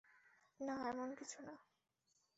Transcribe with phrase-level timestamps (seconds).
[0.59, 1.55] না এমন কিছু না।